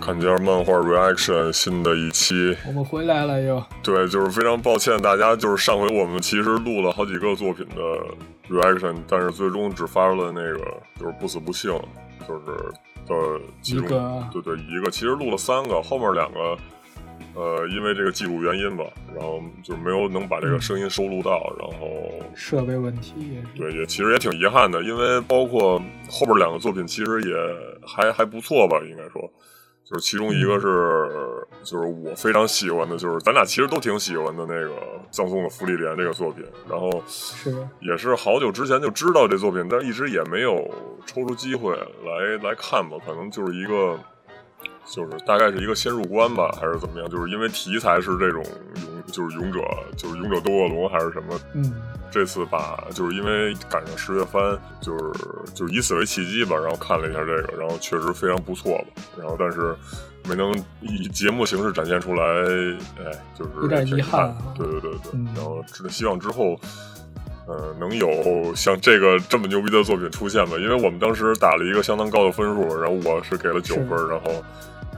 [0.00, 7.76] 看见漫画 reaction 新的一期，我们回来了又，对，就是非常抱歉大家，就是上回我们其实录了好几个作品的
[8.48, 10.58] reaction，但是最终只发了那个
[10.98, 11.70] 就是不死不幸，
[12.26, 12.42] 就是
[13.08, 13.88] 的其中
[14.32, 16.56] 对对一个，其实录了三个，后面两个
[17.34, 21.86] 呃因为这个技术原因吧，然后就没有能把这个声音收录到，然后
[22.34, 23.46] 设备问题也是。
[23.56, 27.34] 对，也其实也挺遗憾的，因为包括后边两个作品其实也
[27.86, 29.30] 还还不错吧，应该说，
[29.88, 34.72] 就是其中一个是、就是我非常喜欢的，就是咱俩其实都挺喜欢的那个
[35.10, 40.70] 葬送的芙莉莲这个作品，然后是也是好久之前就知道这作品，但一直也没有
[41.06, 43.98] 抽出机会来来看吧，可能就是一个。
[44.90, 47.10] 就是大概是一个先入关吧，还是怎么样？
[47.10, 48.42] 就是因为题材是这种
[48.76, 49.60] 勇，就是勇者，
[49.96, 51.38] 就是勇者斗恶龙，还是什么？
[51.54, 51.74] 嗯，
[52.10, 55.12] 这次把就是因为赶上十月番，就是
[55.54, 59.74] 就是以此为契机吧，然后看了一下这个，然后确实非常不错吧，然后但是
[60.28, 66.58] 没能以节目形式展现出来，哎，就是有点遗憾啊对对对对，嗯然后只希望之后。
[67.50, 70.58] 呃，能有像这个这么牛逼的作品出现吧？
[70.58, 74.44] 因为我们当时打了一个相当高的分数，然后我是给了九分，然后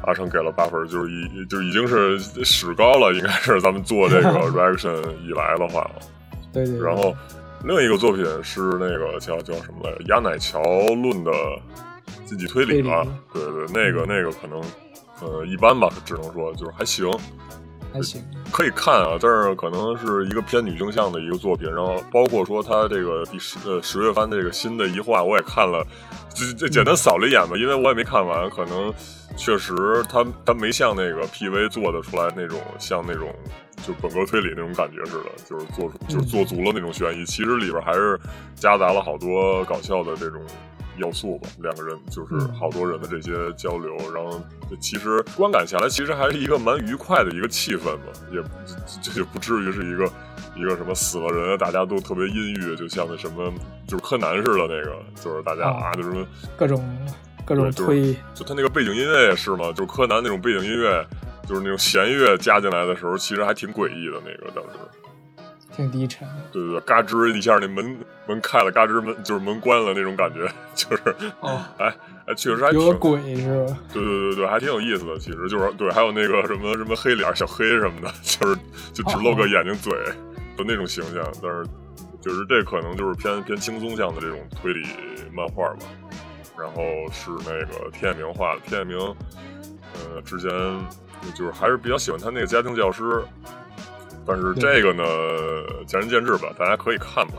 [0.04, 5.90] 阿成给了八分，就是已就已经是史高了，应该是咱们做这个 reaction 以来的话。
[6.52, 6.78] 对对。
[6.78, 7.14] 对然后
[7.64, 9.98] 另一个作品是那个叫叫什么来着？
[10.08, 11.32] 亚乃乔论的
[12.24, 13.06] 经济推理吧？
[13.32, 14.60] 对对，那个那个可能
[15.20, 17.10] 呃一般吧，只能说就是还行，
[17.92, 21.68] 还行，可以看啊，但是可能是一个偏女性向的一个作品。
[21.68, 25.84] 然后包括说它这个第十呃十月番这个新的一话，我也看了，
[26.34, 28.92] 就就简单扫了一眼吧，因为我也没看完，可能
[29.36, 29.74] 确实
[30.08, 33.34] 它它没像那个 PV 做的出来那种像那种
[33.86, 37.24] 就本格推理那种感觉似的，就是做出就是做足了那种悬疑。
[37.24, 38.18] 其实里边还是
[38.54, 40.40] 夹杂了好多搞笑的这种。
[41.00, 42.54] 要素吧，两个人就是嗯。
[42.54, 44.40] 好多人的这些交流，然后
[44.80, 48.38] 其实观感下来，其实还是一个蛮愉快的一个气氛吧，也
[49.02, 50.04] 这就不至于是一个
[50.54, 53.50] 一个什么死了人，大家都特别阴郁，就像那什么
[53.86, 55.86] 就是柯南似的那个，就是大家啊。
[55.86, 56.10] 啊，就是
[56.56, 57.08] 各种
[57.46, 61.04] 各种推，就他那个背景音乐也是嘛，就是柯南那种背景音乐，
[61.48, 64.78] 就是那种弦乐加进来的时候，其实还挺诡异的那个当时。
[65.80, 66.34] 挺低沉的。
[66.52, 71.02] 对对对，嘎吱一下，那门门开了，嘎吱门就是门关了那种感觉， 就是，
[71.40, 71.94] 哦哎
[72.26, 73.78] 哎，确实还挺有个鬼是吧？
[73.92, 75.18] 对对对对，还挺有意思的。
[75.18, 78.56] 其实就是对，还有那个什么什么黑脸小黑什么的， 就是
[78.92, 79.92] 就只露个眼睛嘴
[80.56, 81.24] 的那种形象。
[81.42, 81.64] 但是
[82.20, 84.86] 就是这可能就是偏偏轻松向的这种推理
[85.32, 85.86] 漫画吧。
[86.58, 88.98] 然后是那个天野明画的，天野明，
[89.94, 90.50] 呃，之前
[91.34, 93.24] 就是还是比较喜欢他那个家庭教师。
[94.26, 95.04] 但是这个呢，
[95.86, 97.34] 见仁见智吧，大家可以看吧。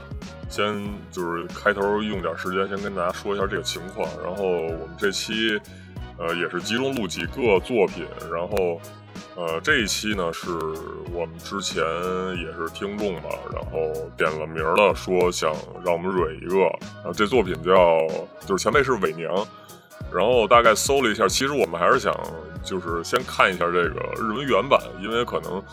[0.49, 4.05] 先就是开头用点时间，先跟大家说一下这个情况。
[4.21, 5.57] 然后我们这期，
[6.17, 8.05] 呃，也是集中录几个作品。
[8.29, 8.81] 然后，
[9.37, 10.51] 呃，这一期呢是
[11.13, 11.81] 我们之前
[12.35, 15.53] 也是听众吧，然后点了名了，说想
[15.85, 16.57] 让我们蕊一个。
[16.95, 18.05] 然后这作品叫，
[18.45, 19.33] 就是前辈是伪娘。
[20.13, 22.13] 然后大概搜了一下，其实我们还是想
[22.61, 25.63] 就是先看一下这个日文原版，因为可能。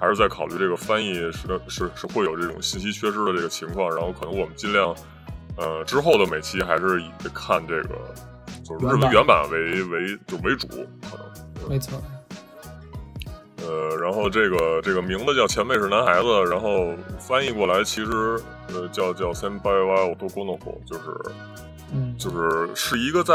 [0.00, 4.96] 还是在考虑这个翻译是是是会有这种信息缺失的这个情况，然后可能我们尽量，
[5.58, 7.98] 呃，之后的每期还是以看这个
[8.64, 10.66] 就是日文原版为为就为主，
[11.02, 11.18] 可
[11.60, 12.02] 能没错。
[13.58, 21.14] 呃，然后这个这个名字叫前辈是男孩子，然后翻译过来其实呃叫叫 Senpai wa Otokonoko，就是
[21.92, 23.34] 嗯，就是是一个在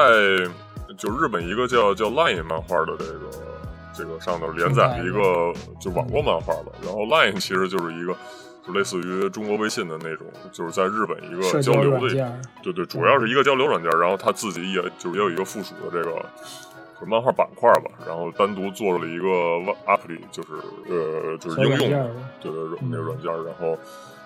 [0.97, 3.44] 就日本一个叫叫 Line 漫画的这个。
[3.95, 8.15] 这个上头连载的一个就网络漫画吧，然后 Line 其实就是一个
[8.65, 11.99] 就类似于中国微信的那种，就是在日本一个交流的，
[12.61, 16.25] 对对，主要是一个交流软件，然后他自己也就也有一个附属的这个
[16.99, 19.27] 就漫画板块吧，然后单独做了一个
[19.85, 20.49] Apply，就是
[20.89, 23.77] 呃就是应用，对对那个软件，然后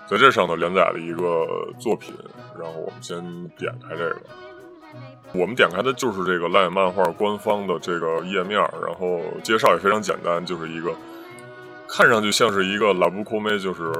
[0.08, 2.14] 在这上头连载了一个作品，
[2.58, 3.22] 然后我们先
[3.58, 4.20] 点开这个。
[5.32, 10.92] 我们点开的就是这个 LINE 漫画官方的这个页面，然后介绍也非常简单，就是一个
[11.88, 13.92] 看上去像是一个拉布扣妹，就是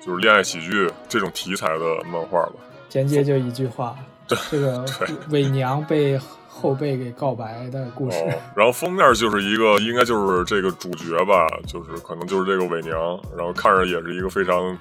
[0.00, 2.52] 就是恋爱喜剧这种题材的漫画吧。
[2.88, 3.94] 简介就一句话，
[4.26, 4.84] 对，这个
[5.30, 6.18] 伪娘被
[6.48, 8.18] 后辈给告白的故事。
[8.18, 14.78] 哦、然后封面就是一个，应该就是这个主角吧，就是可能就是这个伪娘，然后看着也是一个非常。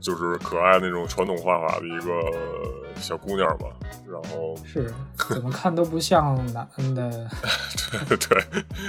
[0.00, 2.10] 就是可爱那种传统画法的一个
[3.02, 3.66] 小姑娘吧，
[4.08, 4.90] 然后是
[5.28, 7.10] 怎么看都不像男的。
[8.08, 8.42] 对对，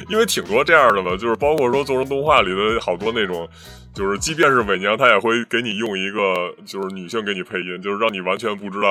[0.10, 3.48] 因为挺多这样的嘛，就是包括说做成动画里的好多那种，
[3.94, 8.90] 就是即便是伪娘，她也会给你用一个就是女性给你配音，就是让你完全不知道，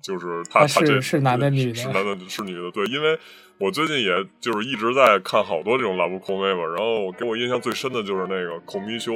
[0.00, 2.70] 就是她她这是男的女的，是男的是女的。
[2.70, 3.18] 对，因为
[3.58, 4.10] 我最近也
[4.40, 9.12] 就是一直在看好多这种拉布空妹嘛，然后给我印象最深的就是那个孔明修。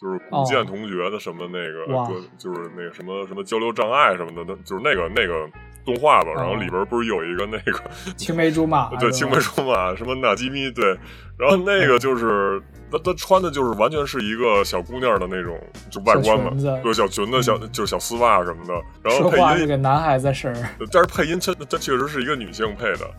[0.00, 5.48] 就是古剑同学的什么那个，就是那个什么什么交流障碍什么的，就是那个那个
[5.84, 6.32] 动画吧。
[6.34, 7.80] 然后里边不是有一个那个
[8.16, 10.98] 青梅竹马，对青梅竹马什么纳吉米对。
[11.38, 15.58] 然后那个就是他他穿的就是完全是一个小姑娘的那种
[15.90, 16.50] 就外观嘛，
[16.82, 18.74] 对小裙子小就是小丝袜什么的。
[19.02, 20.52] 然后配音是个男孩子声，
[20.92, 23.10] 但是配音真他确实是一个女性配的。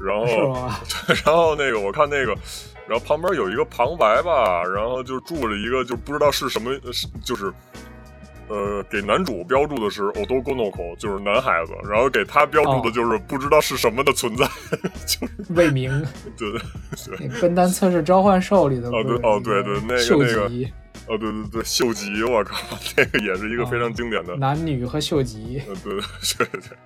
[0.00, 0.56] 然后
[1.24, 2.34] 然后那个我看那个。
[2.86, 6.70] 然后旁边有一个旁白吧，然后就住了一个，就不知道是什么，
[7.24, 7.50] 就是，
[8.48, 14.46] 呃，给男主标注的是 “odogonoko”，就是男孩子，然后给他标注的就是不知道是什么的存在，
[15.06, 15.90] 就是未明。
[16.36, 16.52] 对
[17.16, 17.40] 对对。
[17.40, 20.44] 笨蛋测试召唤兽里的哦对哦对对那个那个
[21.06, 22.56] 哦对对对秀吉，我靠，
[22.96, 25.94] 那个也是一个非常经典的男女和秀吉，呃对
[26.36, 26.76] 对对，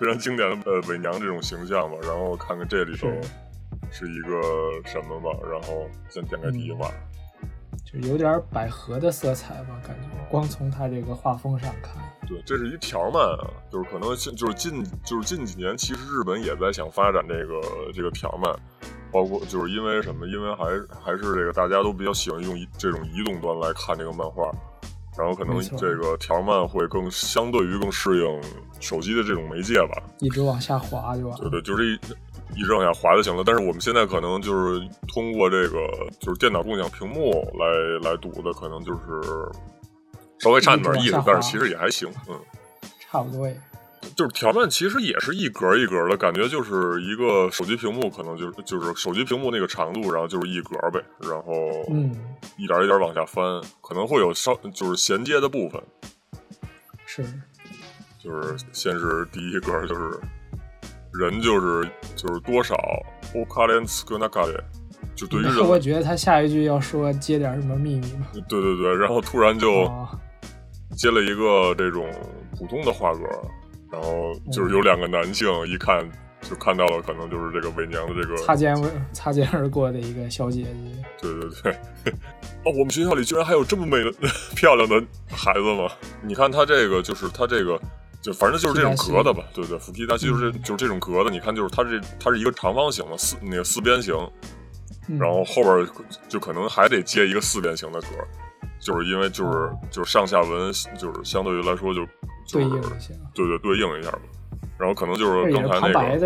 [0.00, 1.96] 非常经典的呃伪娘这种形象嘛。
[2.02, 3.08] 然后看看这里头。
[3.92, 4.32] 是一个
[4.88, 5.38] 什么吧？
[5.48, 6.90] 然后先点开第一话，
[7.84, 10.08] 就有点百合的色彩吧，感觉。
[10.30, 17.60] 光从它这个画风上看，对，这是一条漫啊，就是可能就是近就是近几年，其实日本也在想发展这个
[17.92, 18.50] 这个条漫，
[19.12, 20.26] 包括就是因为什么？
[20.26, 20.64] 因为还
[20.98, 24.50] 还是这个大家都比较喜欢用这种移动端来看这个漫画，
[25.18, 28.42] 然后可能这个条漫会更相对于更适应
[28.80, 31.38] 手机的这种媒介吧，一直往下滑就完。
[31.38, 31.98] 对对，就是一。
[32.54, 35.78] 一直往下滑就行了，但是我们现在可能就是通过这个
[36.20, 39.00] 就是电脑共享屏幕来来读的，可能就是
[40.38, 42.38] 稍微差点意思，但是其实也还行，嗯，
[43.00, 43.58] 差不多也。
[44.16, 51.54] 就是条漫其实也是一格一格的感觉，就是一个手机屏幕，可能就是就是手机屏幕那个长度，然后就是一格呗，然后
[51.88, 52.14] 嗯，
[52.56, 55.80] 一点一点往下翻，可能会有稍就是衔接的部分，
[57.06, 57.24] 是，
[58.18, 60.20] 就是先是第一格就是。
[61.20, 62.74] 人就是就是多少，
[63.34, 64.54] 乌卡连斯格纳卡列，
[65.14, 68.26] 就对于人，我觉得他下一句要说接点什么秘密嘛。
[68.32, 69.90] 对对对，然后突然就
[70.96, 72.08] 接了一个这种
[72.58, 73.20] 普通的画格，
[73.90, 76.08] 然后就是有两个男性，一看
[76.40, 78.74] 就看到了，可能就是这个伪娘的这个擦肩
[79.12, 81.04] 擦肩而过的一个小姐姐。
[81.20, 82.12] 对对对，
[82.64, 84.10] 哦，我们学校里居然还有这么美的
[84.56, 85.90] 漂亮的孩子吗？
[86.22, 87.78] 你看他这个，就是他这个。
[88.22, 91.30] 就反正就是这种格的吧，对对，腹肌大就是就是这种格的。
[91.30, 94.14] 你看，就是它这它是一个长方形的四那个四边形，
[95.18, 95.88] 然后后边
[96.28, 98.06] 就可能还得接一个四边形的格，
[98.78, 102.06] 就是因为就是就是上下文就是相对于来说就
[102.46, 102.68] 就是
[103.34, 104.20] 对对对应一下吧。
[104.78, 106.18] 然后可能就是刚才那个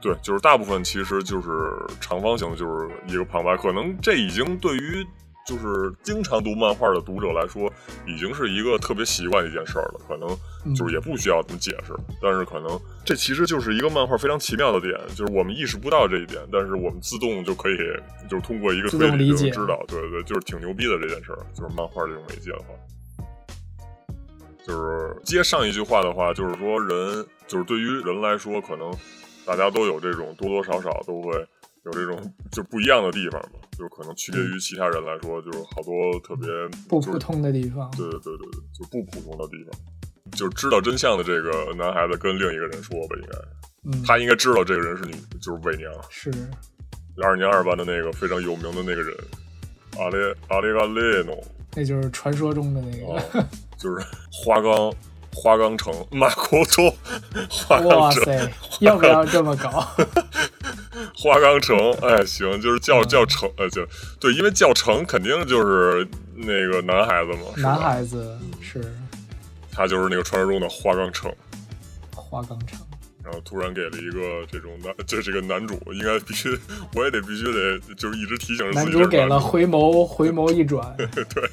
[0.00, 1.48] 对，就是大部分其实就是
[2.00, 3.54] 长方形，就是一个旁白。
[3.56, 5.06] 可能这已经对于。
[5.48, 7.72] 就是经常读漫画的读者来说，
[8.06, 10.28] 已经是一个特别习惯的一件事儿了，可能
[10.76, 11.94] 就是也不需要怎么解释。
[12.20, 17.78] 但是可能这其实就是一个漫画非常奇妙的点，就是我们意识不到这一点，但是我们自动就可以，
[18.28, 21.38] 就是通过一个推理就知道，对对对，就是挺牛逼的这件事儿。
[21.54, 22.74] 就是漫画这种媒介的话，
[24.66, 28.92] 就是接上一句话的话，就是说人，就是对于人来说，可能
[29.46, 31.46] 大家都有这种多多少少都会。
[31.88, 36.46] 有这种就不一样的地方嘛，就可能区别于其他人来说，就是好多特别
[36.88, 37.90] 不普通的地方。
[37.96, 39.72] 对对对对对，就不普通的地方。
[40.32, 46.30] 就知道真相的这个男孩子跟另一个人说吧，应该，他应该知道这个人是女，就是伪娘，是。
[47.22, 49.16] 二年二班的那个非常有名的那个人，
[49.98, 51.42] 阿列阿列阿列诺，
[51.74, 53.46] 那就是传说中的那个，
[53.78, 54.94] 就是花岗
[55.32, 56.86] 花岗城马国忠，
[57.86, 59.70] 哇塞，要不要这么搞？
[61.14, 63.86] 花岗城，哎，行，就是叫叫城，呃，就
[64.20, 68.94] 对，因为叫城肯定就是那个男孩子嘛，男孩子是，
[69.72, 71.32] 他就是那个传说中的花岗城，
[72.14, 72.78] 花岗城，
[73.22, 76.58] 然后突然给了一个这种男，就这个男主应该必须，
[76.94, 81.50] 我也得必须得，就是一直提醒自己男主给了回眸，回眸一转， 对，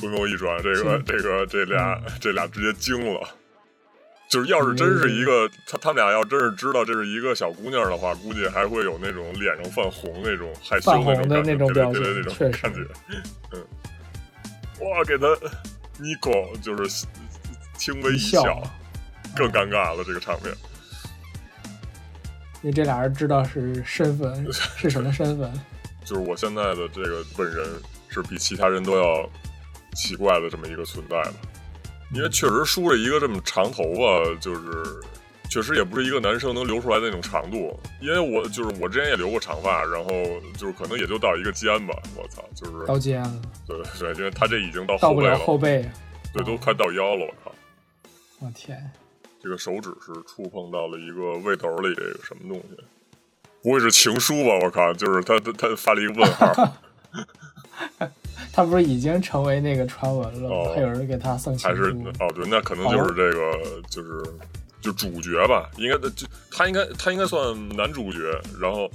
[0.00, 3.20] 回眸一转，这个这个这俩这俩直接惊了。
[4.26, 12.80] 就是要是真是一个他他们俩要真是知道这是一个小姑娘的话，估计还会有那种脸上泛红那种害羞那种表情，那种感觉。
[13.52, 13.64] 嗯，
[14.80, 15.26] 哇，给他
[15.98, 17.06] 妮可就是
[17.76, 18.60] 轻微一笑，
[19.36, 20.52] 更尴尬了这个场面。
[22.62, 25.52] 因为这俩人知道是身份 是什么身份，
[26.04, 27.64] 就是我现在的这个本人
[28.08, 29.30] 是比其他人都要
[29.94, 31.34] 奇怪的这么一个存在了。
[32.12, 34.60] 因为确实梳着一个这么长头发，就是
[35.50, 37.78] 确实也不是一个男生能留出来的那种长度。
[38.00, 40.10] 因为我就是我之前也留过长发，然后
[40.56, 45.90] 就是可能也就到一个肩吧，我操，就是到肩了，对对，因为他这已经到到不了后背了，后背。
[46.32, 47.54] 对，都快到腰了，我靠。
[48.40, 48.90] 我天，
[49.42, 52.84] 这个手指是触碰到了一个胃兜里这个什么东西？
[53.62, 54.58] 不会是情书吧？
[54.62, 56.76] 我靠，就是他他他发了一个问号，
[58.54, 62.04] 他不是已经成为那个传闻了还有人给他送情还是书。
[62.20, 64.22] 哦对，那可能就是这个就是
[64.80, 68.18] 就主角吧，应该就他应该他应该算男主角，
[68.60, 68.86] 然后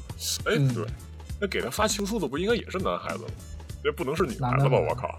[0.46, 0.74] 哎嗯。
[0.74, 0.86] 对，
[1.42, 3.30] 那给他发情书的不应该也是男孩子吗？
[3.84, 4.78] 那不能是女孩子吧？
[4.78, 5.18] 我靠，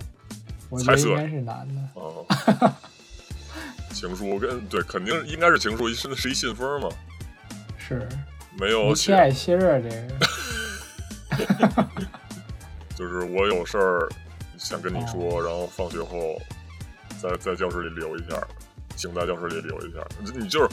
[0.68, 1.80] 我觉得应该是男的。
[1.94, 2.26] 哦，
[3.92, 6.88] 情书跟对肯定应该是情书，是是一信封嘛，
[7.78, 8.08] 是。
[8.58, 11.88] 没有无期爱写，心啊，这个。
[12.96, 14.08] 就是我有事儿
[14.60, 16.38] 想跟你说，哦然后放学后
[17.20, 18.36] 在在教室里留一下，
[18.94, 20.06] 请在教室里留一下。
[20.34, 20.68] 你就是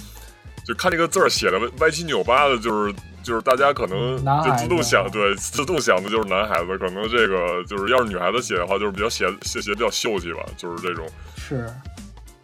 [0.66, 11.08] 就看这个字儿写的歪七扭八的，就是就是大家可能就自动想对自动想的就是男孩子，可能这个就是要是女孩子写的话，就是比较写写写比较秀气吧，就是这种。
[11.38, 11.74] 是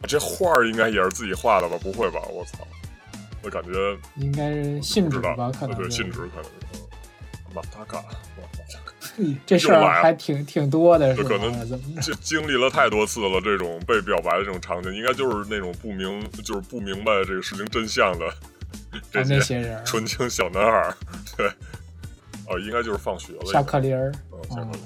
[0.08, 1.78] 这画儿应该也是自己画的吧？
[1.84, 2.22] 不会吧？
[2.30, 2.66] 我操！
[3.44, 5.52] 我感觉应该是信不知道纸吧？
[5.60, 6.50] 可能对，是信纸可能是。
[6.74, 6.80] 嗯
[7.54, 8.93] 马达嘎，马达嘎。
[9.47, 11.29] 这事又来了儿还挺挺多的，是吧？
[11.29, 12.03] 这可能怎么着？
[12.03, 18.27] 就经 历了太多次了，这种被表白的这种场景，应该就是那种不明，就是不明白这个事情真相的
[19.11, 20.97] 这啊，那些人儿纯情小男孩儿。
[21.37, 21.47] 对，
[22.47, 23.53] 哦，应该就是放学了。
[23.53, 24.81] 下课铃儿，嗯，下课嗯铃。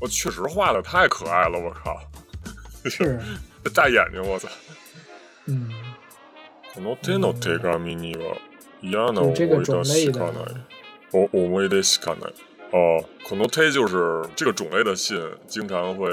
[0.00, 2.00] 我确实画的太可爱了，我靠！
[2.84, 3.20] 是，
[3.62, 4.48] 这大眼睛，我操！
[5.46, 5.68] 嗯，
[6.74, 8.36] この手の手紙には
[8.80, 10.56] 嫌な就这个思い出种类的しかない。
[11.12, 12.34] お思い出しかない。
[12.75, 15.17] 哦，可能推就是这个种类的信，
[15.47, 16.09] 经常会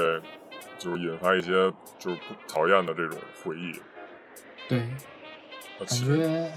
[0.79, 1.51] 就是引发一些
[1.99, 3.73] 就是不讨厌的这种回忆。
[4.69, 4.79] 对，
[5.77, 6.49] 感觉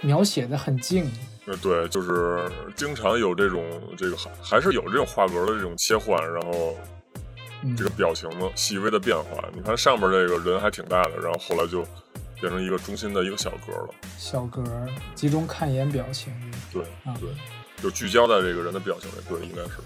[0.00, 1.10] 描写的很静，
[1.46, 3.64] 呃，对，就是经常有这种
[3.96, 6.76] 这个还还是有这种画格的这种切换，然后
[7.64, 9.42] 嗯这个表情的细微的变化。
[9.52, 11.84] 你看上面这个人还挺大的，然后后来就
[12.40, 13.94] 变成一个中心的一个小格了。
[14.16, 14.62] 小格
[15.16, 16.32] 集中看一眼表情，
[16.72, 17.28] 对啊对，
[17.82, 19.14] 就聚焦在这个人的表情里。
[19.28, 19.78] 对，应该是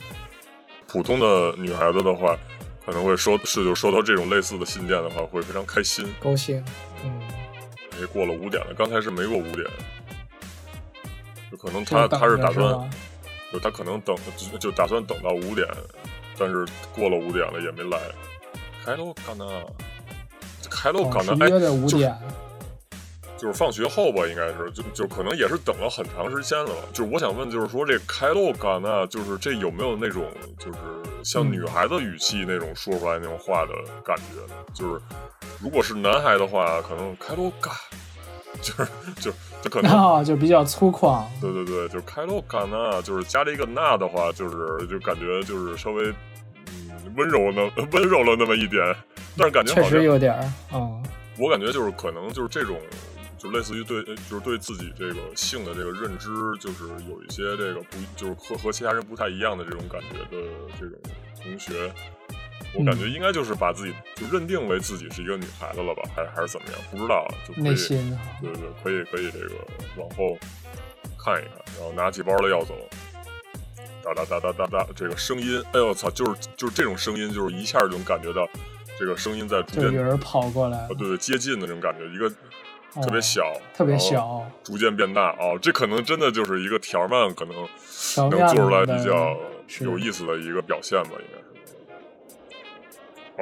[0.87, 2.37] 普通的女孩子的话，
[2.85, 6.07] 可能会收是就收到这种类似的信件的话，会非常开心。
[6.21, 6.65] 高兴，
[7.03, 7.21] 嗯，
[7.93, 9.67] 哎，过了五点了，刚才是没过五点，
[11.51, 12.91] 就可能他他是打算，
[13.53, 15.67] 就他可能等就就打算等到五点，
[16.39, 17.99] 但是过了五点了也没来。
[18.85, 19.45] 开喽干呢？
[20.71, 21.37] 开喽哦干呢？
[21.41, 22.17] 哎，是约的五就点，
[23.39, 26.71] 就是放学后吧，应该是就就可能也是等了很长时间了。
[26.93, 30.25] 就是我想问，就是说这开喽干呢，就是这有没有那种
[30.59, 30.79] 就是
[31.23, 33.73] 像嗯女孩子语气那种说出来那种话的
[34.05, 34.55] 感觉呢？
[34.73, 35.01] 就是
[35.61, 37.73] 如果是男孩的话，可能开喽干，
[38.61, 38.87] 就是
[39.21, 39.31] 就
[39.63, 46.09] 就可能然后就比较粗犷，对对对，就是开喽嘎那，就是加了一个那的话，就是就感觉就是稍微
[46.69, 47.63] 嗯温柔那
[47.93, 48.83] 温柔了那么一点，
[49.37, 51.03] 但是感觉确好像实有点儿，嗯，
[51.39, 52.79] 我感觉就是可能就是这种，
[53.39, 56.29] 就类似于对就是对自己这个性的这个认知，
[56.59, 60.99] 就是有一些这个不就是和和其他人不太一样的这种感觉的这种
[61.43, 61.93] 同学。
[62.75, 66.79] 我感觉应该就是把自己就认定为自己是一个女孩子了吧，还还是怎么样？
[66.91, 67.75] 不知道，就可以
[68.43, 69.55] 对对，可以可以这个
[69.97, 70.37] 往后
[71.17, 72.75] 看一看，然后拿起包了要走，
[74.03, 78.47] 哒哒哒哒哒哒，这个声音，哎呦我操，就是就是这种声音，就是一下就能感觉到
[78.99, 82.33] 这个声音在逐渐就有人跑过来啊，，对对，接近的这种感觉，一个哦
[83.03, 83.43] 特别小，
[83.75, 87.55] 特别小，逐渐变大哦，这可能真的就是一个条漫可能
[88.17, 89.37] 能做出来比较
[89.81, 91.45] 有意思的一个表现吧，应该是。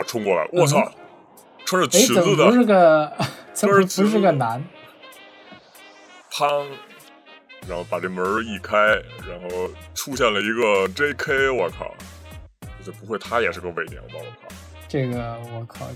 [0.00, 0.90] 啊，冲过来，我操！
[1.64, 3.12] 穿着哎，裙子的不，是个，
[3.52, 4.62] 怎么是不是个 男？
[6.30, 6.66] 砰，
[7.68, 11.94] 然后把这门一开，然后出现了一个 J.K.，我靠！
[12.84, 14.14] 这不会他也是个伪娘吧？
[14.14, 14.48] 我靠！
[14.88, 15.86] 这个我靠，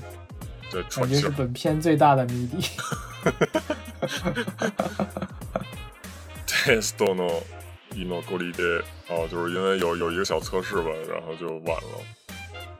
[0.72, 2.70] 这感觉是穿性本片最大的谜底。
[6.48, 7.44] test の
[7.94, 12.00] 居残りで，哦，就是因为有有一个小测试吧，然后就晚了。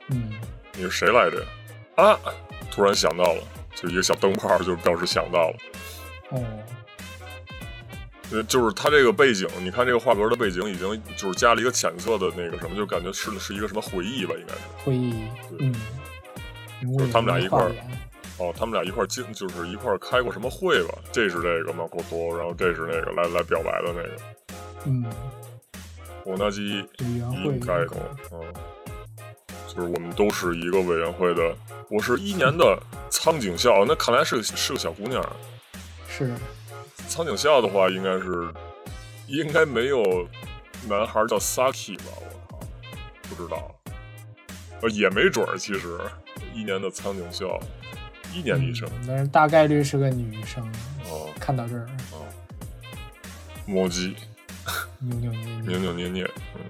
[0.10, 0.34] 嗯，
[0.74, 1.46] 你是谁来着？
[1.96, 2.18] 啊！
[2.72, 3.44] 突然想到了，
[3.76, 5.56] 就一个小灯泡，就表示想到了。
[6.32, 6.44] 哦，
[8.32, 14.60] 呃，就是它这个背景，你看这个画格的背景已经就是加了一个浅色的那个什么，就感觉是是一个什么回忆吧，应该是。
[14.84, 15.14] 会议，
[15.60, 15.97] 嗯，人物就是
[17.13, 17.73] 他们俩一块儿
[18.39, 20.95] 哦，他们俩一块儿经就是一块儿开过什么会吧？
[21.11, 24.17] 这是这个马口多，然后这是那个来来表白的那个
[24.87, 25.05] 嗯，
[26.25, 27.97] 我那基应该的，
[28.33, 28.41] 嗯，
[29.67, 31.53] 就是我们都是一个委员会的，
[31.91, 32.81] 我是一年的
[33.11, 35.21] 苍井校，那看来是个是个小姑娘。
[36.09, 36.33] 是
[37.09, 38.49] 苍井校的话，应该是
[39.27, 40.01] 应该没有
[40.89, 42.05] 男孩叫 Saki 吧？
[42.21, 42.61] 我靠，
[43.29, 43.75] 不知道，
[44.83, 45.59] 呃，也没准儿。
[45.59, 45.99] 其实
[46.58, 47.60] 一年的苍井孝，
[48.34, 50.64] 一年级生，嗯但是大概率是个女生。
[51.10, 52.26] 哦看到这儿，哦，
[53.66, 54.16] 摸鸡
[55.00, 55.80] 扭扭捏捏扭。
[55.80, 56.62] 扭捏捏，嗯，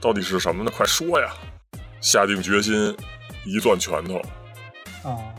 [0.00, 0.70] 到底是什么呢？
[0.70, 1.32] 快说呀！
[2.00, 2.96] 下定决心，
[3.44, 4.22] 一攥拳头。
[5.02, 5.34] 啊！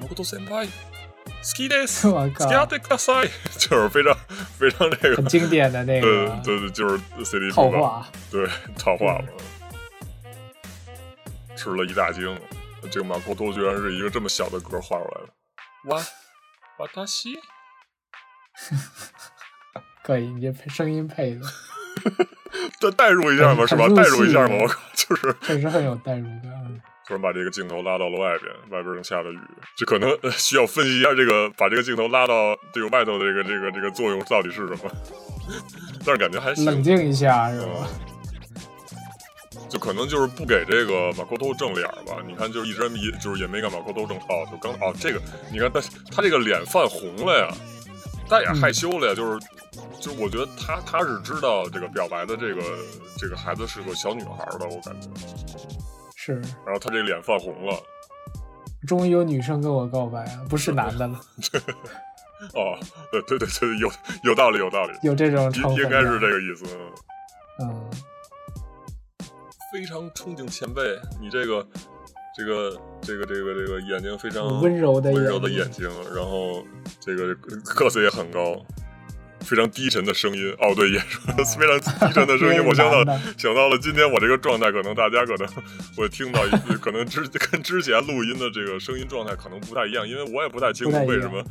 [0.00, 2.06] マコト先輩、好きです。
[2.06, 3.30] 我靠付き合ってください。
[3.58, 4.16] 就是非常
[4.56, 8.06] 非常这个很经典的那对个对对，就是 CD 套话。
[8.30, 8.46] 对
[8.78, 9.26] 套话嘛，
[11.56, 12.38] 吃了一大惊。
[12.89, 15.29] 这个马口托居然是一个这么小的格画出来的。
[15.89, 15.97] 哇，
[16.79, 17.37] 瓦达西，
[20.03, 21.41] 可以，你这配声音配的
[22.79, 23.87] 再代入一下嘛，是吧？
[23.89, 26.81] 代入一下嘛，我靠，就是确实很有代入感。
[27.05, 29.39] 突然把这个镜头拉到了外边，外边正下着雨，
[29.75, 34.89] 这可能呃需要分析一下这个把这个镜头拉到这个外头的这个这个这个作用到底是什么。
[36.05, 37.89] 但是感觉还行，冷静一下是吧？
[38.07, 38.12] 嗯，
[39.69, 42.17] 就可能就是不给这个马扣头正脸吧。
[42.27, 45.81] 你看，就是一直也就是也没给马扣头正哦，就刚哦这个，你看他
[46.11, 47.55] 他这个脸泛红了呀，
[48.29, 49.39] 他也害羞了呀，就是
[49.99, 52.61] 就是我觉得他他是知道这个表白的这个
[53.17, 55.09] 这个孩子是个小女孩的，我感觉。
[56.15, 57.77] 是，然后他这脸泛红了，
[58.87, 61.19] 终于有女生跟我告白了，不是男的了，
[62.55, 62.79] 哦，
[63.11, 63.91] 对对对对，有
[64.23, 65.51] 有道理有道理，有这种。
[65.53, 66.65] 应应该是这个意思。
[67.59, 67.89] 嗯，
[69.73, 71.65] 非常憧憬前辈，你这个
[72.37, 76.63] 这个这个这个这个眼睛非常温柔的温柔的眼眼睛，然后
[76.99, 77.33] 这个
[77.65, 78.63] 个子也很高，
[79.39, 80.53] 非常低沉的声音。
[80.59, 81.17] 哦，对，也是
[81.57, 82.61] 非常低沉的声音。
[82.61, 83.03] 对我想到
[83.35, 85.47] 想到了今天我这个状态，可能大家可能
[85.97, 91.43] 会听到一， 可能之跟之前录音的这个声音状态可能不太一样，因为我也不太清楚为什么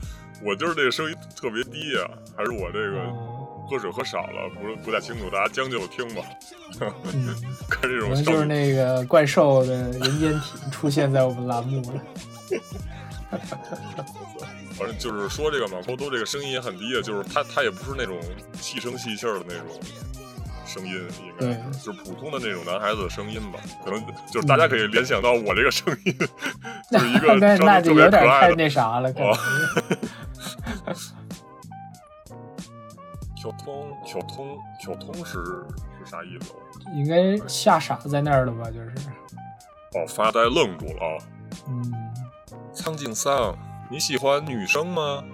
[0.44, 6.22] 我就是这个声音特别低呀、还是我这个哦喝水喝少了，不是不太清楚，大家将就听吧。
[6.80, 7.34] 嗯，
[7.70, 12.00] 看这种可能就是那个怪兽的人间体出现在我们栏目了。
[14.76, 18.18] 反正就是说这个马扣多这个声音也很低的，就是他他也不是那种
[18.60, 19.66] 细声细气儿的那种
[20.66, 23.58] 声音，应该是就是普通的那种男孩子的声音吧。
[23.84, 26.14] 可能就是大家可以联想到我这个声音，
[26.90, 28.50] 就是一个那就有点太。
[28.54, 29.38] 那啥了，可能哦
[33.42, 35.32] 小通小通小通是
[35.98, 36.54] 是啥意思？
[36.94, 38.70] 应该吓傻在那儿了吧？
[38.70, 38.92] 就是，
[39.94, 41.18] 哦，发呆愣住了啊！
[41.66, 41.92] 嗯，
[42.72, 43.52] 苍井桑，
[43.90, 45.24] 你喜欢女生吗？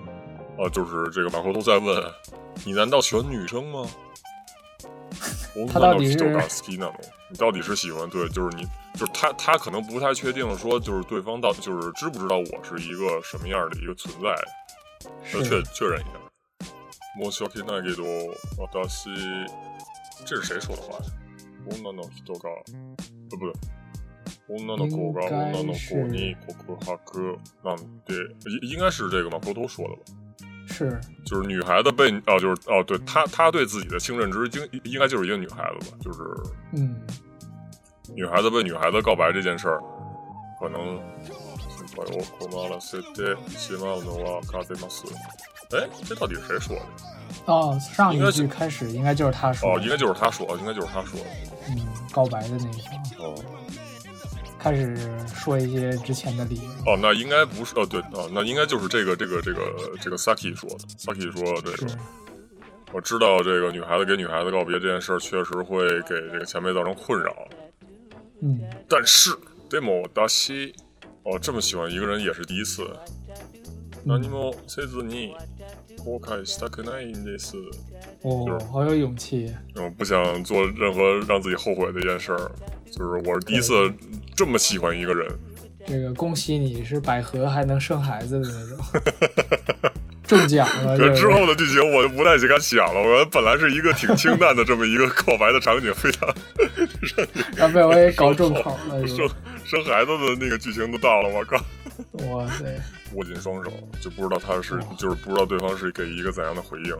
[0.59, 2.03] 啊，就是这个马口都在问，
[2.64, 3.87] 你难道喜欢女生吗？
[5.71, 6.16] 他到底是
[7.29, 14.31] 你到底是喜欢对，就是你，就是他，他可能不太确定说，就是对方到就是知不知道我是一个什么样的一个存在，
[15.35, 16.28] 要确确认一下。
[17.22, 18.04] 申し訳ないけど、
[18.58, 19.10] 私，
[20.26, 21.06] 这是谁说的话呀？
[21.66, 22.50] 女の人が，
[23.30, 23.54] 呃，不对，
[24.50, 28.13] 女の子が女の子に告白なんて，
[28.46, 30.02] 应应该是这个马口头说的吧？
[30.68, 35.98] 是，就是女孩子被哦，就是哦，对他他对自己的性认知应应该就是一个女孩子吧？
[36.02, 36.20] 就是
[36.74, 36.96] 嗯，
[38.13, 39.80] 女孩子被女孩子告白这件事儿，
[40.60, 41.00] 可能
[41.98, 45.04] 先輩を困らせてしまうのは勝てます。
[45.72, 47.52] 哎，这到底是谁说的？
[47.52, 51.26] 哦，上一应该是句开始应该就是他说哦，的，应该就是他说，应该就是他说的。
[51.70, 53.36] 嗯，告白的那一方，哦
[54.60, 54.96] 开始
[55.28, 59.60] 说一些之前的理由，哦，那应该不是哦，对哦，那应该就是这个这个这个
[60.00, 60.78] 这个 Saki 说的。
[60.98, 61.98] Saki 说这是个，
[62.94, 67.36] 我知道这个女孩子给女孩子告别这件事儿确实会给这个前辈造成困扰，
[68.42, 69.32] 嗯，但是
[69.70, 70.74] demo 达西
[71.28, 72.88] 哦这么喜欢一个人也是第一次。
[74.06, 75.34] 何もせずに
[76.04, 77.56] 後悔したくないんです。
[78.22, 82.52] 哦，好有勇气，我不想做任何让自己后悔的一件事儿，
[82.92, 83.74] 就是我是第一次
[84.36, 85.26] 这么喜欢一个人。
[85.86, 89.92] 这个恭喜你是百合还能生孩子的那种，
[90.28, 93.02] 中奖了，可就是之后的剧情我就不太敢想了。
[93.02, 96.28] 我本来是一个挺清淡的这么一个告白的场景，非常
[97.56, 99.16] 让被我也搞重口了， 是
[99.69, 101.59] 生孩子的那个剧情都到了，我靠！
[102.31, 102.65] 哇塞，
[103.13, 106.97] 握紧双手，就不知道他是就是不知道对方是给一个怎样的回应。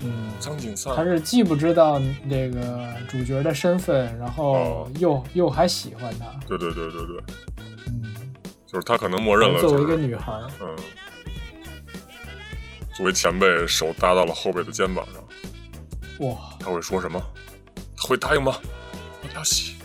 [0.00, 7.16] 嗯，苍井灿他是既不知道这个主角的身份，然后哦又又还喜欢他，对对对对对，
[7.86, 8.04] 嗯，
[8.66, 10.76] 就是他可能默认了，作为一个女孩，嗯，
[12.94, 17.18] 作为前辈，手搭到了后辈的肩膀上，哇，他会说什么？
[17.96, 18.54] 他会答应吗？
[19.34, 19.75] 要西，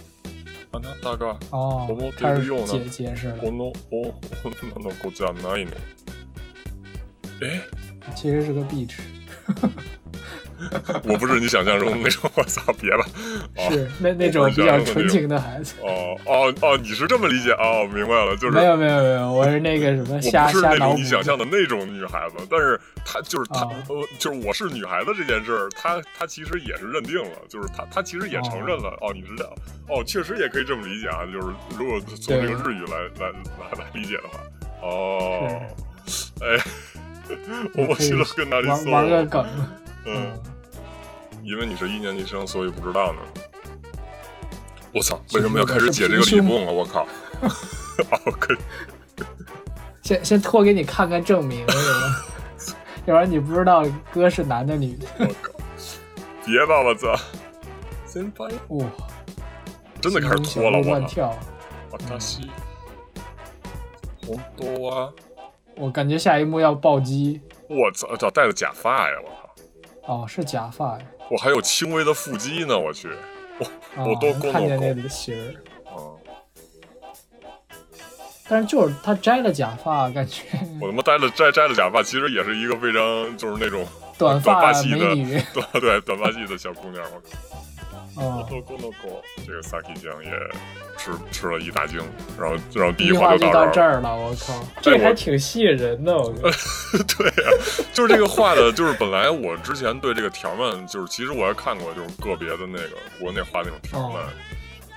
[0.72, 3.50] あなたが哦我们，开始这个用呢解解释了こ。
[3.50, 5.72] の女の子じゃないの。
[7.40, 7.60] 哎，
[8.14, 8.98] 其实是个 beach，
[11.03, 13.05] 我不是你想象中的那种，我操，别吧。
[13.55, 15.75] 哦是那那种比较纯情的孩子。
[15.81, 23.67] 哦哦哦，你是这么理解哦，明白了，就是没有没有没有，我是那个什么我瞎不是那瞎脑补种你想象的那种女孩子，但是她就是她，
[24.19, 28.97] 就是我是女孩子这件事儿，她她其实也是认定了，就是她她其实也承认了。
[29.01, 29.53] 哦，你知道，
[29.87, 34.39] 哦，确实也可以这么理解啊，就是如果从这个日语来来来来理解的话，
[34.81, 35.61] 哦，
[36.41, 36.59] 哎，
[37.75, 38.91] 我可以去了跟哪里玩搜？
[38.91, 39.45] 玩个梗。
[40.05, 40.39] 嗯，
[41.43, 43.19] 因为你是一年级生，所以不知道呢。
[44.93, 46.71] 我操，为什么要开始解这个李梦了？
[46.71, 47.03] 我靠！
[47.41, 48.57] 哦，可以。
[50.01, 52.75] 先先托给你看看证明，是吧？
[53.05, 55.07] 要不然你不知道哥是男的女的。
[55.19, 55.53] 我靠！
[56.45, 57.15] 别吧，我操！
[58.05, 58.85] 先发现哇，
[60.01, 60.83] 真的开始脱了，我操！
[60.83, 61.39] 心中小鹿乱跳。
[62.19, 62.41] 私
[64.27, 65.11] 本当は
[65.75, 67.41] 我感觉下一幕要暴击。
[67.69, 69.15] 我操，操戴着假发呀！
[69.23, 69.40] 我操，
[70.05, 71.05] 哦，是假发呀。
[71.29, 72.77] 我还有轻微的腹肌呢！
[72.77, 73.09] 我去，
[73.59, 75.53] 我哦我都能看见那里的形儿。
[75.85, 75.95] 啊！
[78.49, 80.43] 但是就是他摘了假发，感觉
[80.81, 83.85] 我他妈摘了摘摘了假发，其实也是一个非常就是那种
[84.17, 85.41] 短发发系的美女。
[85.53, 87.03] 对对短发系的小姑娘。
[87.13, 87.60] 我靠！
[88.15, 88.45] 哦，
[89.45, 90.31] 这个 Saki 酱也
[90.97, 91.97] 吃吃了一大惊，
[92.37, 96.51] 然后然后第第一话话就到这儿了，我靠，这还挺吸引人的，我觉得。
[97.17, 97.51] 对呀、
[97.93, 104.29] 就是这个画的，就是本来我之前对这个条漫，就是其实我还看过，就是个别的那个国内画那种条漫，哦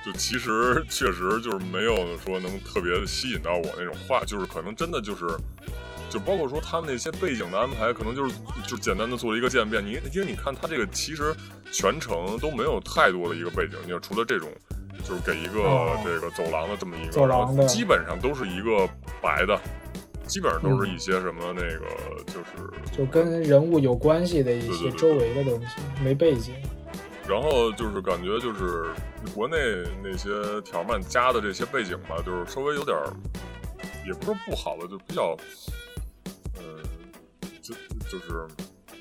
[0.05, 5.25] 就其实确实就是没有说能特别吸引到我那种画，就是可能真的就是。
[6.15, 8.33] 就包括说他们那些背景的安排，可能就是
[8.65, 9.85] 就简单的做了一个渐变。
[9.85, 11.35] 你因为你看他这个其实
[11.73, 14.49] 全程都没有太多的一个背景，就除了这种，
[15.03, 18.87] 就是给一个哦这个走廊的这么一个，走廊的基本上都是一个
[19.21, 19.59] 白的，
[20.25, 21.85] 基本上都是一些什么那个
[22.27, 26.55] 就是就跟人物有关系的一些周围的东西，没背景。
[27.27, 28.85] 然后就是感觉就是
[29.33, 29.57] 国内
[30.01, 33.11] 那些条漫加的这些背景吧，就是稍微有点儿，
[34.07, 35.94] 也不是不好吧，就比较，嗯、
[37.65, 38.47] 就就是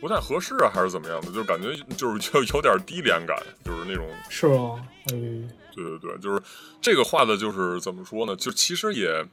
[0.00, 4.88] 不太合适啊，还是怎么样的，就感觉就是就有点低廉感，就是那种，是吗？
[5.12, 6.42] 嗯，对对对，就是
[6.81, 9.24] 这个画的，就是怎么说呢，就其实也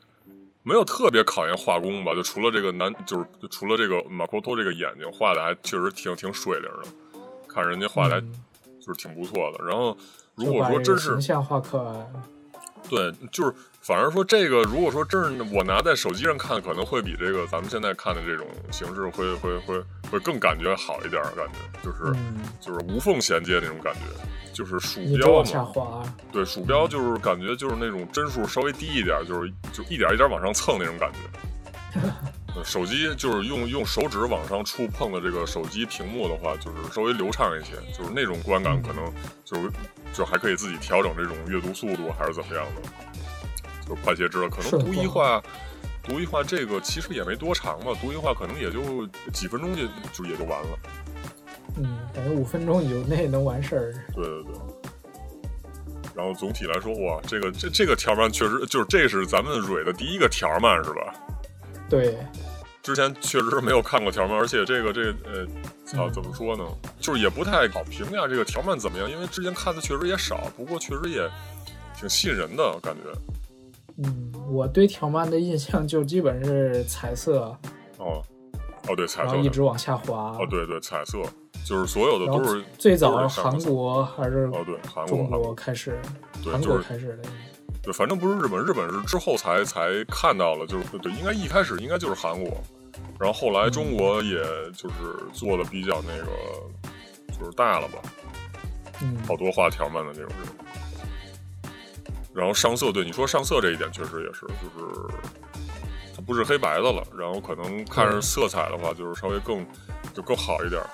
[0.63, 8.21] 没有特别考验画工吧，就除了这个男，就是就除了这个马科托这个眼睛画的还确实挺挺水灵的，看人家画的
[8.79, 9.97] 就是挺不错的，然后。
[10.33, 12.09] 如果说真是形象画可爱，
[12.89, 24.01] 对，就是反而说这个，如果说真是我拿在手机上看，可能会比这个咱们现在看的这种形式会会会会更感觉好一点儿，感觉就是、嗯，就是无缝衔接那种感觉，
[24.53, 31.99] 就是鼠标嘛，滑，对，鼠标就是感觉就是那种帧数稍微低一点儿，就是就一点儿一点儿往上蹭那种感觉。
[32.53, 39.11] 呃手机就是用用手指往上触碰的这个手机屏幕的话，就是稍微流畅一些，就是那种观感可能
[39.45, 39.71] 就是
[40.13, 42.81] 就还可以自己调整这种阅读速度还是怎么样的，
[43.87, 44.49] 就是快些知道。
[44.49, 45.43] 可能顺读一滑话，
[46.03, 50.79] 读一话这个其实也没多长吧，读一话可能也就几分钟就就也就完了。
[51.77, 53.93] 嗯，感觉五分钟以内能完事儿。
[54.13, 54.53] 对对对。
[56.13, 61.13] 然后总体来说，哇，这个这这个条漫确实就是这是咱们蕊的第一个条漫是吧？
[61.89, 62.17] 对，
[62.83, 65.47] 之前确实是没有看过条漫，而且这个这个呃，
[65.85, 66.65] 操，怎么说呢？
[66.99, 71.25] 就是也不太好评价这个条漫怎么样，因为之前看的确实也少，不过确实也
[71.97, 73.09] 挺吸引人的感觉。
[74.03, 77.55] 嗯，我对条漫的印象就基本是彩色，
[77.97, 78.23] 哦，
[78.87, 80.37] 哦对，彩然色一直往下滑。
[80.39, 81.21] 哦对对，彩色，
[81.65, 85.99] 就是所有的都是最早是韩国还是哦对，韩国中韩国开始，
[86.43, 87.29] 韩国开始的。
[87.83, 92.57] 对，反正不是日本，日本是之后才才看到了，就是对，应该一开始应该就是韩国，
[93.19, 94.37] 然后后来中国也
[94.75, 94.95] 就是
[95.33, 96.31] 做的比较那个，
[97.37, 97.99] 就是大了吧，
[99.01, 100.47] 嗯，好多画条漫的那种人。
[102.33, 105.13] 然后上色，对你说上色这一点确实也是，就是
[106.15, 109.65] 它不是黑白的了，然后可能看着色彩的话，就是稍微更
[110.13, 110.89] 就更好一点儿，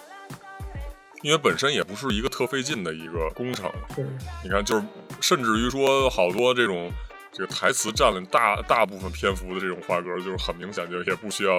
[1.22, 3.72] 因为本身也不是一个特费劲的一个工程。
[3.96, 4.08] 是
[4.44, 4.86] 你看，就是
[5.22, 6.92] 甚至于说好多这种
[7.32, 11.52] 这个台词占了大大部分篇幅的这种画格，就是很明显就也不需要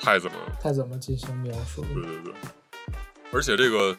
[0.00, 1.84] 太怎么太怎么进行描述？
[1.94, 2.34] 对对对，
[3.32, 3.96] 而且这个，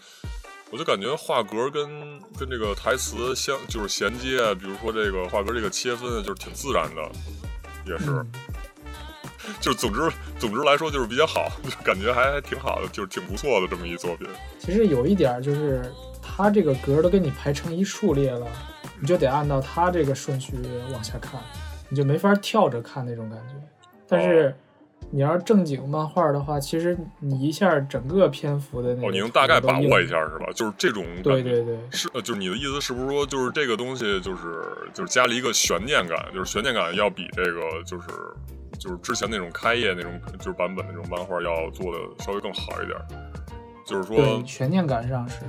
[0.72, 7.02] 我就感觉画格跟跟这个台词相就是衔接啊，比如说这个画格这个切分啊，就是挺自然的，
[7.86, 8.32] 也是，嗯
[9.60, 14.28] 就总之总之来说就是比较好，就 感觉还还挺好的，就是挺不错的这么一作品。
[14.60, 18.48] 其实有一点就是，它这个格都给你排成一竖列了，
[19.00, 20.56] 你就得按照它这个顺序
[20.94, 21.42] 往下看，
[21.90, 23.56] 你就没法跳着看那种感觉。
[24.08, 24.56] 但是
[25.10, 30.46] 你要是正经漫画的话，其实你一下整个篇幅的那个哦，你能大概把握一下是吧？
[30.56, 38.08] 就是这种感觉对对对，是，呃，就是你的意思是不是说，就是这个东西，就是就是加了一个悬念感，就是悬念感要比这个就是
[38.80, 42.98] 就是之前那种开业那种就是版本那种漫画要做的稍微更好一点。
[43.84, 45.40] 就是说，悬念感上是，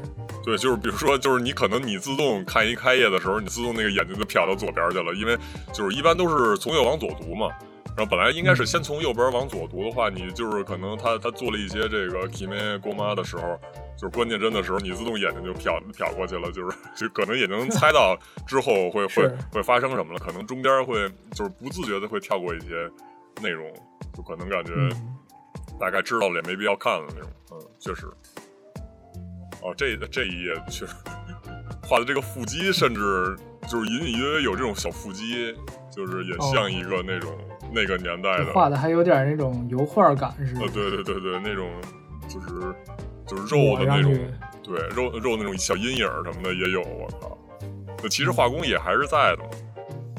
[0.42, 5.38] 对，就是比如说，就是你可能你自动看一开业的时候，你自动那个眼睛就瞟到左边去了，因为
[5.72, 7.48] 就是一般都是从右往左读嘛。
[7.94, 13.60] 然后本来应该是先从右边往左读的话，你就是可能他他做了一些这个 kime 过妈的时候，
[13.96, 22.90] 就是关键帧的时候，你自动眼睛就瞟瞟过去了，就是就可能也能猜到之后会会会发生什么了，可能中间会就是不自觉的会跳过一些
[23.42, 23.70] 内容，
[24.16, 24.90] 就可能感觉嗯，
[25.78, 28.06] 大概知道了也没必要看了那种，嗯，确实。
[29.60, 30.94] 哦，这这一页确实
[31.82, 33.36] 画的这个腹肌，甚至
[33.68, 35.54] 就是隐隐约约有这种小腹肌，
[35.94, 37.38] 就是也像一个那种、
[37.72, 41.70] 那个年代的，画的还有点那种油画感似呃，的，对对对对，那种
[42.28, 42.48] 就是
[43.26, 44.14] 就是肉的那种
[44.62, 47.38] 对肉肉那种小阴影什么的也有，我靠，
[48.02, 49.50] 那其实画工也还是在的嘛，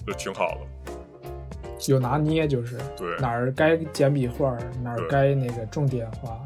[0.06, 3.16] 就挺好的，有拿捏，就是对。
[3.20, 6.39] 哪儿该简笔画，哪儿该那个重点画。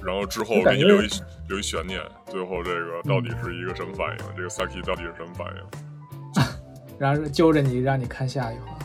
[0.00, 1.08] 然后之后给你留一
[1.48, 4.24] 留一悬念，最后这个到底是一个什么反应？
[4.36, 6.42] 这个 Saki 到底是什么反应？
[6.98, 8.78] 然后揪着你让你看下一话。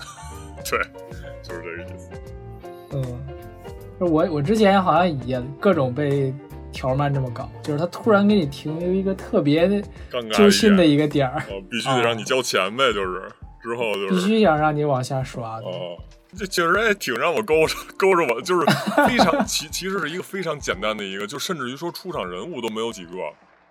[0.70, 0.80] 对，
[1.44, 2.10] 就是这个意思。
[2.92, 3.20] 嗯，
[4.00, 6.34] 我我之前好像也各种被
[6.72, 9.68] 条漫这么搞，就是他突然给你停留一个特别
[10.32, 13.22] 揪心的一一个点儿，必须得让你交钱呗，就是
[13.62, 15.66] 之后就必须想让你往下刷的。
[15.66, 15.98] 哦，
[16.38, 18.66] 这确实也挺让我勾着勾着我，就是
[19.08, 23.12] 非常 其其实是一个非常简单的一个，就甚至于说出场人物都没有几个，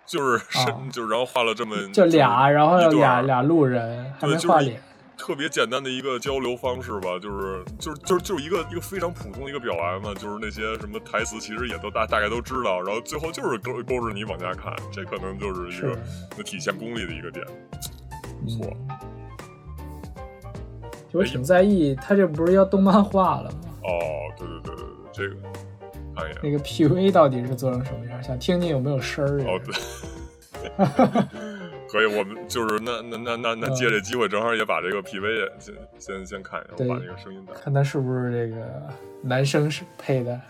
[0.05, 4.81] 就是甚、啊就然后画了这么就俩，然后俩俩路人还没画脸，
[5.17, 15.99] 特别简单的一个交流方式吧，就是就是就是就是一个一个非常普通的一个表白嘛，就是那些什么台词其实也都大大概都知道，然后最后就是勾勾着你往下看，这可能就是一个是
[16.37, 17.45] 那体现功力的一个点，
[18.43, 18.65] 不错。
[18.89, 18.97] 嗯
[21.11, 23.57] 就我挺在意，他这不是要动漫化了吗？
[23.83, 23.91] 哦，
[24.35, 25.35] 对对对对对，这个
[26.15, 26.39] 看一眼。
[26.41, 28.23] 那个 PV 到底是做成什么样？
[28.23, 29.39] 想听听有没有声儿。
[29.43, 29.75] 哦，对，
[31.93, 37.53] 可以，我们就是那那那那那借这机会，正好也把这个 PV 也先先先看一下，我把那个声音打。
[37.53, 38.65] 看他是不是这个
[39.21, 40.41] 男生是配的，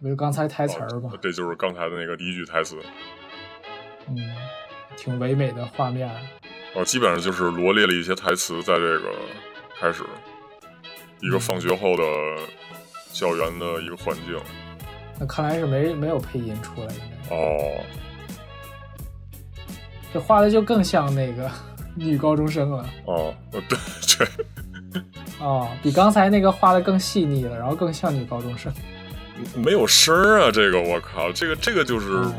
[0.00, 1.18] 不就刚才台词儿吗哦？
[1.20, 2.76] 这就是刚才的那个第一句台词。
[4.06, 4.16] 嗯，
[4.96, 6.08] 挺唯美的画面。
[6.74, 9.10] 哦，基本上就是罗列了一些台词，在这个
[9.80, 10.04] 开始
[11.20, 12.04] 一个放学后的
[13.08, 14.40] 校园的一个环境。
[15.18, 16.94] 那看来是没没有配音出来，的
[17.30, 17.84] 哦，
[20.14, 21.50] 这画的就更像那个
[21.96, 23.78] 女高中生了哦，呃对
[24.16, 25.02] 对，
[25.40, 28.72] 哦，比刚才那个画的更细腻了，然后更像女高中生。
[29.56, 32.32] 没有声儿啊，这个我靠，这个这个就是、哦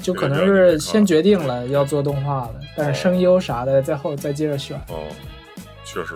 [0.00, 4.78] 就可能是先决定了要做动画的，但是声优啥的再后再接着选。
[4.88, 5.06] 哦，
[5.84, 6.14] 确实。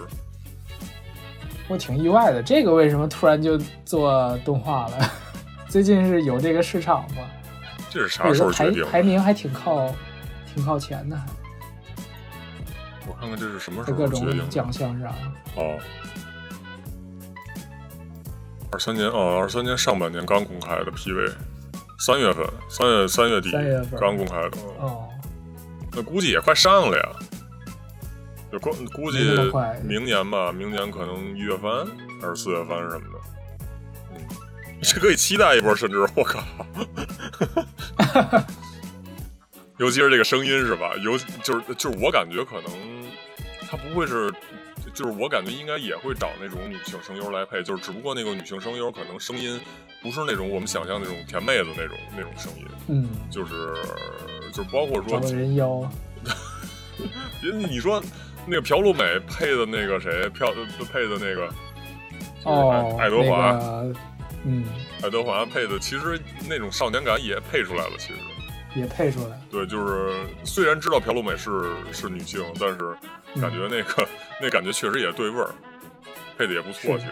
[1.69, 5.13] 我挺意外的，这个为什么突然就做动画了？
[5.69, 7.29] 最近是有这个市场吗？
[7.95, 8.91] 这是啥时候决定的？
[8.91, 9.95] 排名还挺靠
[10.53, 11.17] 挺靠前的，
[13.07, 14.45] 我看看这是什么时候决定的？
[14.47, 15.15] 奖项啥。
[15.55, 15.79] 哦，
[18.73, 21.33] 二三年哦，二三年上半年刚公开的 PV，
[22.01, 23.53] 三月份，三月三月底
[23.97, 25.09] 刚公开的，嗯哦，
[25.93, 27.09] 那估计也快上了呀。
[28.51, 29.19] 就估估计
[29.85, 31.87] 明年吧，明年可能一月份
[32.21, 33.19] 还是四月份什么的。
[34.13, 34.21] 嗯，
[34.83, 36.43] 这可以期待一波，甚至我靠，
[39.79, 40.93] 尤其是这个声音是吧？
[41.03, 42.73] 尤就是就是我感觉可能
[43.69, 44.33] 他不会是，
[44.95, 49.61] 就是我感觉应该也会找那种女性声优来配，就是只不过那个女性声优可能声音
[50.03, 53.53] 不是那种我们想象那种甜妹子那种那种声音，嗯，就是
[54.53, 55.91] 就是包括说人妖。
[57.43, 58.01] 别你说
[58.47, 60.47] 那个朴路美配的那个谁，朴
[60.93, 61.49] 配的那个
[62.43, 63.95] 就是哦，爱爱德华，那个，
[64.45, 64.65] 嗯，
[65.03, 67.93] 爱德华配的，其实那种少年感也配出来了。
[67.99, 68.19] 其实，
[68.79, 69.41] 也配出来。
[69.51, 70.13] 对，就是
[70.45, 72.79] 虽然知道朴路美是是女性，但是
[73.41, 74.07] 感觉那个、
[74.41, 75.55] 那感觉确实也对味儿，
[76.37, 76.99] 配的也不错。
[76.99, 77.11] 其实，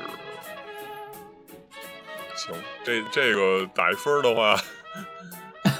[2.36, 4.56] 行，这这个打一分的话。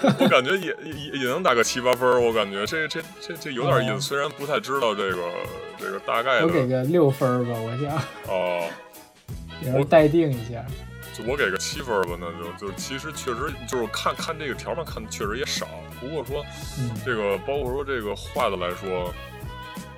[0.18, 5.32] 我感觉也也也能打个七八分，我感觉这这这这有点意思，哦虽然不太知道这个
[5.78, 8.68] 这个大概的我给个六分吧，我想，哦，
[9.62, 10.64] 也是待定一下。
[11.12, 15.66] 就我给个七分吧，那就就其实确实就是看看这个条嘛看的确实也少，
[16.00, 16.44] 不过说
[16.78, 19.12] 嗯，这个包括说这个画的来说，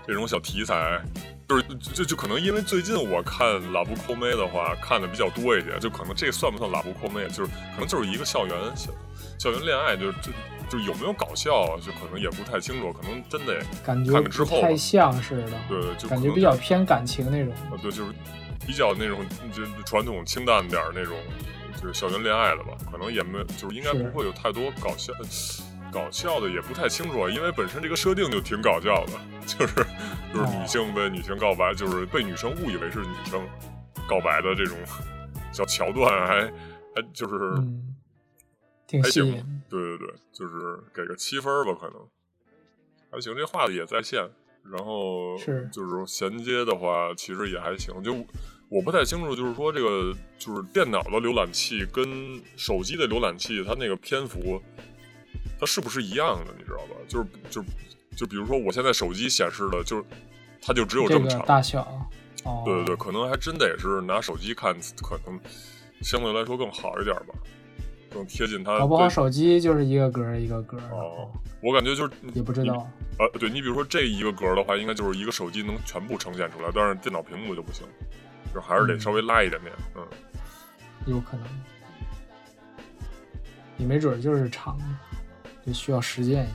[0.06, 1.00] 这种小题材，
[1.48, 8.90] 就是就就可能因为最近我看拉布扣妹的话看的比较多一些，就可能这算不算拉布扣妹，就是可能就是一个校园校
[9.38, 10.32] 校园恋爱，就就
[10.68, 14.56] 就有没有搞笑，就可能也不太清楚，可能真得感觉看了之后吧。
[14.56, 17.52] 不太像似的，对对，就感觉比较偏感情那种。
[17.70, 18.12] 啊，对，就是
[18.66, 21.18] 比较那种就传统清淡点儿那种，
[21.80, 25.12] 就是校园恋爱的吧，可能也没就是应该不会有太多搞笑。
[25.92, 29.12] 搞笑的也不太清楚，啊，因为本身这个设定就挺搞笑的，
[29.46, 29.74] 就是
[30.32, 33.40] 就是女性被女性告白，就是被女生误以为是女生
[34.08, 34.76] 告白的这种
[35.52, 36.52] 小桥段，还
[36.96, 37.94] 还就是、嗯，
[38.88, 39.24] 挺还行。，
[39.70, 41.96] 对对对，就是给个七分吧，可能
[43.12, 43.32] 还行。
[43.36, 44.28] 这画的也在线，
[44.64, 48.02] 然后是就是衔接的话，其实也还行。
[48.02, 48.14] 就
[48.68, 54.60] 我不太清楚，就是说这个就是电脑的浏览器跟手机的浏览器，它那个篇幅，
[55.60, 56.52] 它是不是一样的？
[56.58, 56.96] 你知道吧？
[57.06, 57.64] 就是就
[58.16, 60.04] 就比如说我现在手机显示的，就是
[60.60, 61.44] 它就只有这么长。
[61.46, 61.82] 大小，
[62.44, 65.38] 哦，对对对，可能还真得是拿手机看，可能
[66.00, 67.34] 相对来说更好一点吧，
[68.10, 68.78] 更贴近它。
[68.78, 72.88] 搞不好手机就是一个格儿一个格儿，哦，我感觉就是你也不知道。
[73.18, 77.86] 呃，对你比如说这一个格儿的话，应该就是一个手机能全部呈现出来，但是电脑屏幕就不行，
[78.54, 79.74] 就还是得嗯稍微拉一点点。
[79.96, 80.06] 嗯，
[81.06, 81.46] 有可能，
[83.76, 84.84] 也没准就是长的，
[85.66, 86.54] 就需要实践一下。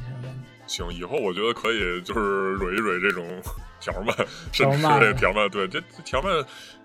[0.65, 3.25] 行，以后我觉得可以就是蕊一蕊这种
[3.81, 4.15] 条漫，
[4.51, 6.31] 甚至是这条漫，对，这这条漫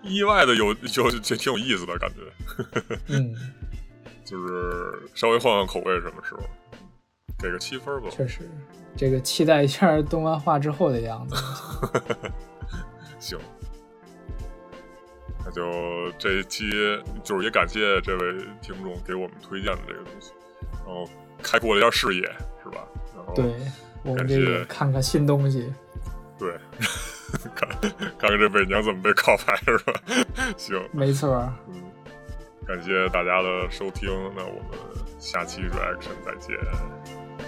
[0.01, 2.21] 意外的有有这挺有意思的感觉，
[3.09, 3.35] 嗯，
[4.25, 6.41] 就是稍微换换口味，什么时候
[7.37, 8.09] 给个七分吧。
[8.09, 8.49] 确实，
[8.97, 11.35] 这个期待一下动漫化之后的样子。
[13.19, 13.37] 行，
[15.45, 16.71] 那就这一期
[17.23, 20.31] 就是也感谢这位听众给我们推荐的这个东西，
[20.85, 21.07] 然后
[21.43, 22.23] 开阔了一下视野，
[22.63, 22.85] 是吧？
[23.15, 23.45] 然后对
[24.03, 25.71] 我们感这个看看新东西，
[26.39, 26.57] 对，
[27.55, 29.93] 看看看这伪娘怎么被告白是吧？
[30.57, 31.31] 行，没错。
[31.67, 31.83] 嗯，
[32.67, 34.79] 感谢大家的收听，那我们
[35.19, 36.57] 下期 reaction 再见，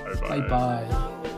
[0.05, 1.36] 拜拜拜。